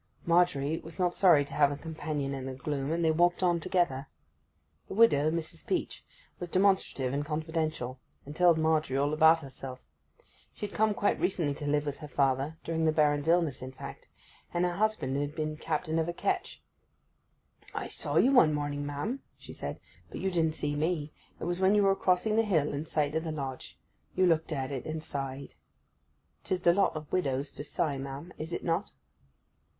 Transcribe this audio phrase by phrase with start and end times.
[0.25, 3.59] Margery was not sorry to have a companion in the gloom, and they walked on
[3.59, 4.07] together.
[4.87, 5.63] The widow, Mrs.
[5.67, 6.03] Peach,
[6.39, 9.79] was demonstrative and confidential; and told Margery all about herself.
[10.55, 14.65] She had come quite recently to live with her father—during the Baron's illness, in fact—and
[14.65, 16.63] her husband had been captain of a ketch.
[17.75, 19.79] 'I saw you one morning, ma'am,' she said.
[20.09, 21.13] 'But you didn't see me.
[21.39, 23.77] It was when you were crossing the hill in sight of the Lodge.
[24.15, 25.53] You looked at it, and sighed.
[26.43, 28.89] 'Tis the lot of widows to sigh, ma'am, is it not?